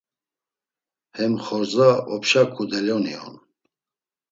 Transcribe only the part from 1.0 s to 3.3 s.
Hem xordza opşa ǩudeloni